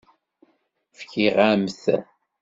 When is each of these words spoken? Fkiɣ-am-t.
Fkiɣ-am-t. 0.97 1.83